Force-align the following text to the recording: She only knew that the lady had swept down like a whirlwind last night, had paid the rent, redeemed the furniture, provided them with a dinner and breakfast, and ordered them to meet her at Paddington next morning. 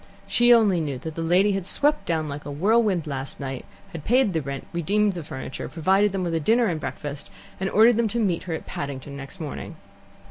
She 0.25 0.51
only 0.51 0.81
knew 0.81 0.97
that 0.97 1.13
the 1.13 1.21
lady 1.21 1.51
had 1.51 1.63
swept 1.67 2.07
down 2.07 2.27
like 2.27 2.43
a 2.43 2.49
whirlwind 2.51 3.05
last 3.05 3.39
night, 3.39 3.65
had 3.91 4.03
paid 4.03 4.33
the 4.33 4.41
rent, 4.41 4.65
redeemed 4.73 5.13
the 5.13 5.23
furniture, 5.23 5.69
provided 5.69 6.11
them 6.11 6.23
with 6.23 6.33
a 6.33 6.39
dinner 6.39 6.65
and 6.65 6.79
breakfast, 6.79 7.29
and 7.59 7.69
ordered 7.69 7.97
them 7.97 8.07
to 8.07 8.19
meet 8.19 8.41
her 8.49 8.55
at 8.55 8.65
Paddington 8.65 9.15
next 9.15 9.39
morning. 9.39 9.75